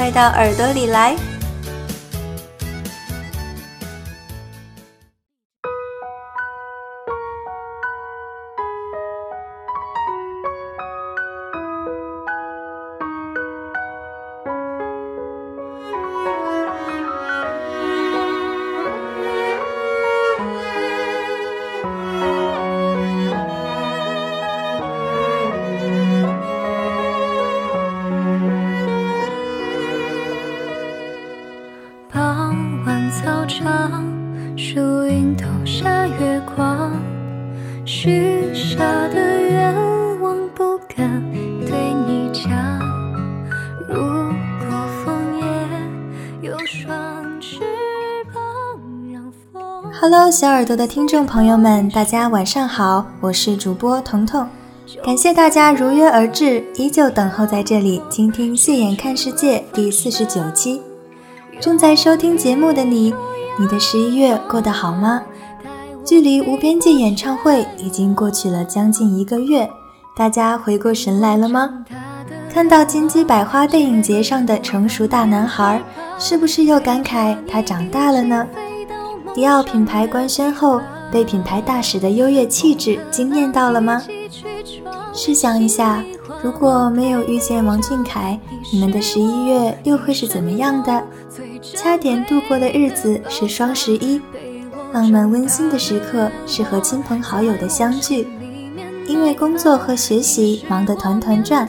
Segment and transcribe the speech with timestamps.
[0.00, 1.29] 快到耳朵里来。
[50.00, 54.46] ！Hello，小耳朵的听众朋友们，大家晚上好，我是主播彤彤，
[55.04, 60.80] 感谢大家如约而至，依旧等候在这里倾听《谢眼看世界》第四十九期。
[61.60, 63.12] 正在收听节目的你，
[63.60, 65.20] 你的十一月过得好吗？
[66.02, 69.68] 距离无边界演唱会已经过去了将近一个月，
[70.16, 71.84] 大家回过神来了吗？
[72.50, 75.82] 看到金鸡百花电影节上的成熟大男孩，
[76.18, 78.46] 是不是又感慨他长大了呢？
[79.34, 80.80] 迪奥品牌官宣后，
[81.12, 84.02] 被品牌大使的优越气质惊艳到了吗？
[85.12, 86.02] 试想一下，
[86.42, 88.40] 如果没有遇见王俊凯，
[88.72, 91.04] 你们的十一月又会是怎么样的？
[91.82, 94.20] 掐点度过的日子是双十一，
[94.92, 98.28] 浪漫温馨的时刻是和亲朋好友的相聚，
[99.06, 101.66] 因为工作和学习忙得团团转，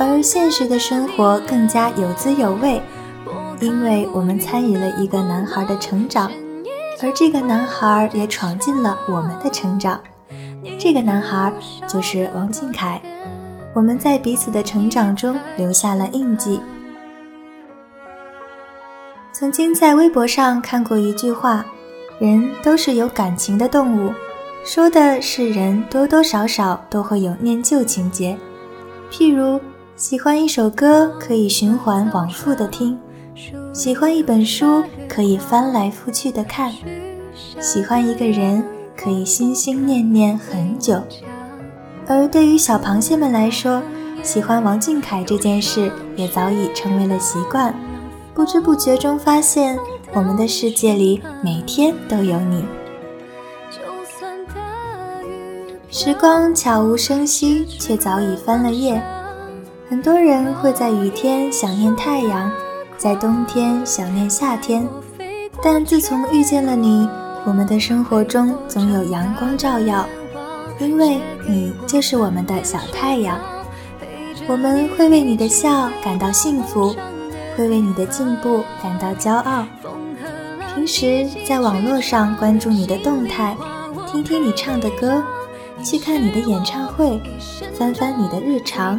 [0.00, 2.82] 而现实的生活更加有滋有味。
[3.60, 6.28] 因为我们参与了一个男孩的成长，
[7.00, 10.00] 而这个男孩也闯进了我们的成长。
[10.76, 11.52] 这个男孩
[11.86, 13.00] 就是王俊凯。
[13.74, 16.58] 我们在彼此的成长中留下了印记。
[19.38, 21.64] 曾经在微博上看过一句话
[22.18, 24.12] ：“人都是有感情的动物”，
[24.66, 28.36] 说的是人多多少少都会有念旧情节。
[29.12, 29.60] 譬如
[29.94, 32.98] 喜欢一首歌，可以循环往复的听。
[33.72, 36.72] 喜欢一本书，可以翻来覆去的看；
[37.60, 38.64] 喜欢一个人，
[38.96, 41.00] 可以心心念念很久。
[42.08, 43.80] 而对于小螃蟹们来说，
[44.20, 47.72] 喜欢王俊凯这件事也早已成为了习惯。
[48.38, 49.76] 不知不觉中，发现
[50.12, 52.64] 我们的世界里每天都有你。
[55.90, 59.02] 时光悄无声息，却早已翻了页。
[59.90, 62.48] 很多人会在雨天想念太阳。
[62.96, 64.86] 在冬天想念夏天，
[65.60, 67.08] 但自从遇见了你，
[67.44, 70.06] 我们的生活中总有阳光照耀，
[70.78, 73.36] 因为你就是我们的小太阳。
[74.46, 76.94] 我们会为你的笑感到幸福，
[77.58, 79.66] 会为你的进步感到骄傲。
[80.72, 83.56] 平时在网络上关注你的动态，
[84.06, 85.20] 听听你唱的歌，
[85.82, 87.20] 去看你的演唱会，
[87.74, 88.96] 翻翻你的日常，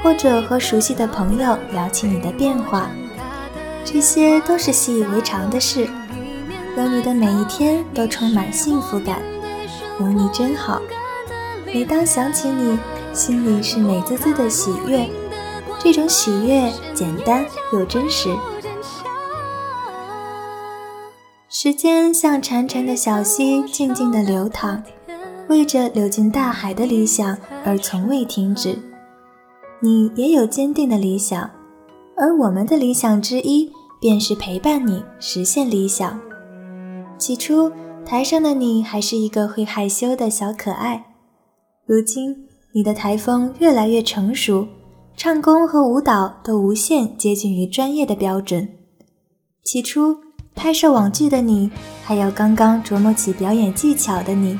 [0.00, 2.88] 或者和熟悉的朋友聊起你的变化。
[3.84, 5.88] 这些都是习以为常的事，
[6.76, 9.20] 有你的每一天都充满幸福感，
[9.98, 10.80] 有你真好。
[11.66, 12.78] 每当想起你，
[13.12, 15.08] 心里是美滋滋的喜悦，
[15.78, 18.28] 这种喜悦简单又真实。
[21.48, 24.82] 时间像潺潺的小溪，静静的流淌，
[25.48, 28.78] 为着流进大海的理想而从未停止。
[29.80, 31.50] 你也有坚定的理想，
[32.16, 33.72] 而我们的理想之一。
[34.00, 36.20] 便是陪伴你实现理想。
[37.18, 37.72] 起初，
[38.06, 41.16] 台上的你还是一个会害羞的小可爱，
[41.84, 44.68] 如今你的台风越来越成熟，
[45.18, 48.68] 唱功和舞蹈都无限接近于专业的标准。
[49.64, 50.16] 起初，
[50.54, 51.68] 拍摄网剧的你，
[52.04, 54.56] 还有刚刚琢磨起表演技巧的你，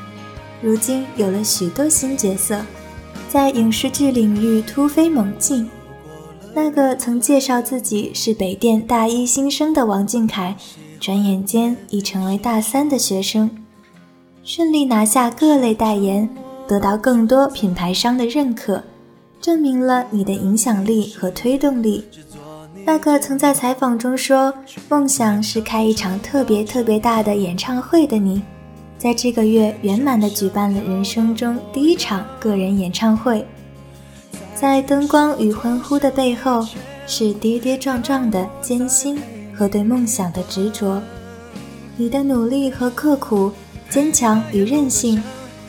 [0.61, 2.61] 如今有了许多新角色，
[3.29, 5.71] 在影视剧领域突飞猛进。
[6.53, 10.57] 那个曾介绍自己是北电大一新生的王俊凯，
[10.99, 13.49] 转眼间已成为大三的学生，
[14.43, 16.29] 顺利拿下各类代言，
[16.67, 18.83] 得到更多品牌商的认可，
[19.41, 22.05] 证明了你的影响力和推动力。
[22.85, 24.53] 那个曾在采访中说
[24.89, 28.43] 梦想是开一场特别特别大的演唱会的你，
[28.97, 33.47] 在这个月圆满的举办了人生中第一场个人演唱会。
[34.55, 36.67] 在灯光与欢呼的背后，
[37.07, 39.21] 是跌跌撞撞的艰辛
[39.55, 41.01] 和对梦想的执着。
[41.97, 43.53] 你的努力和刻苦，
[43.91, 45.23] 坚强与韧性，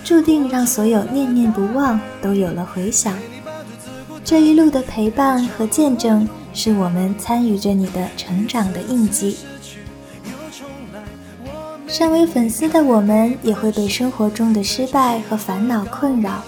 [0.04, 3.14] 注定让所有念念不忘都有了回响。
[4.30, 6.30] 这一路的陪伴和见证。
[6.54, 9.38] 是我们参与着你的成长的印记。
[11.88, 16.44] 身为粉丝的我们，也会被生活中的失败和烦恼困扰，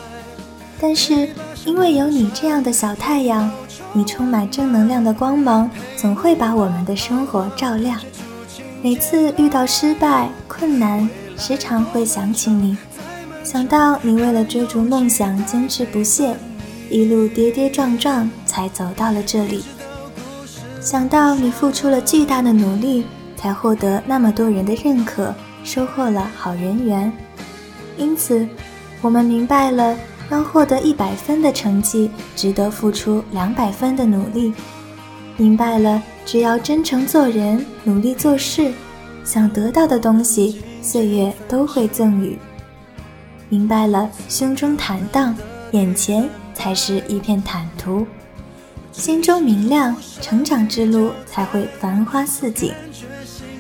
[0.79, 1.27] 但是
[1.65, 3.49] 因为有你这样的小太阳，
[3.93, 5.67] 你充满正能量的光芒，
[5.97, 7.99] 总会把我们的生活照亮。
[8.83, 12.77] 每次遇到失败、困难，时常会想起你，
[13.43, 16.35] 想到你为了追逐梦想坚持不懈，
[16.91, 19.63] 一路跌跌撞撞才走到了这里。
[20.81, 23.05] 想到你付出了巨大的努力，
[23.37, 25.33] 才获得那么多人的认可，
[25.63, 27.11] 收获了好人缘，
[27.97, 28.47] 因此，
[29.01, 29.95] 我们明白了，
[30.29, 34.53] 要获得一百分的成绩，值得付出两百分的努力。
[35.37, 38.71] 明白了，只要真诚做人，努力做事，
[39.23, 42.37] 想得到的东西，岁月都会赠予。
[43.49, 45.35] 明白了，胸中坦荡，
[45.71, 46.27] 眼前
[46.61, 48.05] 才是一片坦途。
[48.91, 52.71] 心中明亮，成长之路才会繁花似锦。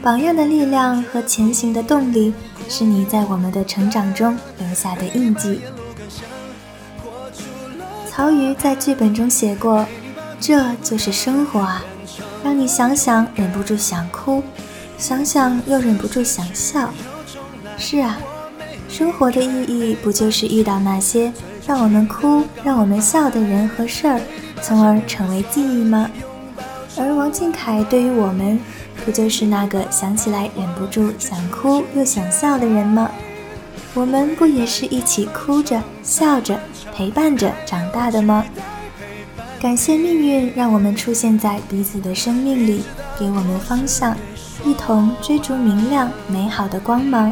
[0.03, 2.31] 榜样的力量和前行的动力，
[2.69, 5.61] 是你在我们的成长中留下的印记。
[8.07, 9.83] 曹禺在剧本中写过
[10.39, 11.83] ：“这就是生活啊，
[12.43, 14.43] 让你想想忍不住想哭，
[14.99, 16.93] 想想又忍不住想笑。”
[17.79, 18.19] 是啊，
[18.87, 21.33] 生活的意义不就是遇到那些
[21.71, 24.19] 让我们哭、让我们笑的人和事儿？
[24.61, 26.11] 从而成为记忆吗？
[26.97, 28.59] 而王俊凯对于我们，
[29.05, 33.09] 不就是那个想起来忍不住想哭又想笑的人吗？
[33.93, 36.59] 我们不也是一起哭着、笑着、
[36.93, 38.43] 陪伴着长大的吗？
[39.61, 42.83] 感谢命运让我们出现在彼此的生命里，
[43.17, 44.13] 给我们方向，
[44.65, 47.31] 一同追逐明亮美好的光芒。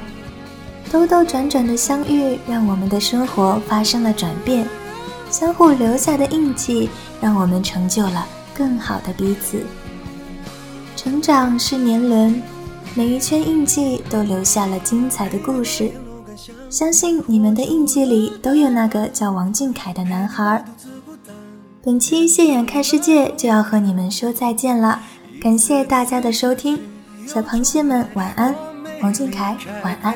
[0.92, 4.68] 兜兜转转的相遇，让我们的生活发生了转变。
[5.30, 6.90] 相互留下的印记，
[7.22, 9.64] 让我们成就了更好的彼此。
[10.96, 12.42] 成长是年轮，
[12.96, 15.92] 每一圈印记都留下了精彩的故事。
[16.70, 20.66] 相信你们的印记里都有那个叫王俊凯的男孩。
[21.84, 25.00] 本期谢眼看世界就要和你们说再见了，
[25.40, 26.80] 感谢大家的收听，
[27.28, 28.54] 小螃蟹们晚安，
[29.02, 30.14] 王俊凯晚安。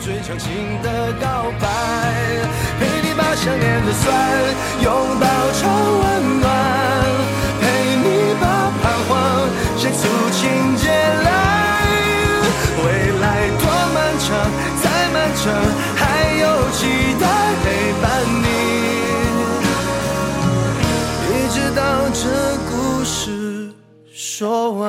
[0.00, 0.50] 最长情
[0.82, 1.68] 的告白，
[2.78, 4.04] 陪你把想念的酸
[4.82, 5.68] 拥抱成
[5.98, 6.46] 温暖，
[7.60, 7.64] 陪
[7.96, 8.06] 你
[8.40, 9.10] 把彷徨
[9.76, 9.98] 写出
[10.32, 11.28] 情节来。
[12.84, 12.84] 未
[13.20, 13.24] 来
[13.58, 13.62] 多
[13.92, 14.26] 漫长，
[14.82, 15.44] 再漫长，
[15.96, 16.02] 还
[16.36, 16.78] 有期
[17.20, 17.24] 待
[17.64, 17.66] 陪
[18.00, 18.04] 伴
[18.42, 18.46] 你，
[21.32, 21.80] 一直到
[22.10, 22.22] 这
[22.70, 23.72] 故事
[24.12, 24.86] 说完。